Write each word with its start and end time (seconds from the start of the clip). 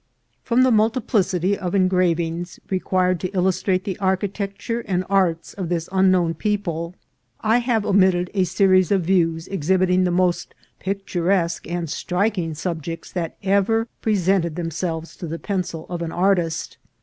From 0.41 0.63
the 0.63 0.71
multiplicity 0.71 1.55
of 1.55 1.75
engravings 1.75 2.59
required 2.71 3.19
to 3.19 3.29
illustrate 3.37 3.83
the 3.83 3.99
architecture 3.99 4.79
and 4.87 5.05
arts 5.11 5.53
of 5.53 5.69
this 5.69 5.87
unknown 5.91 6.33
peo 6.33 6.57
ple, 6.57 6.95
I 7.41 7.59
have 7.59 7.85
omitted 7.85 8.31
a 8.33 8.45
series 8.45 8.91
of 8.91 9.03
views, 9.05 9.47
exhibiting 9.47 10.03
the 10.03 10.09
most 10.09 10.55
picturesque 10.79 11.67
and 11.69 11.87
striking 11.87 12.55
subjects 12.55 13.11
that 13.11 13.37
ever 13.43 13.87
pre 14.01 14.15
sented 14.15 14.55
themselves 14.55 15.15
to 15.17 15.27
the 15.27 15.37
pencil 15.37 15.85
of 15.87 16.01
an 16.01 16.11
artist. 16.11 16.79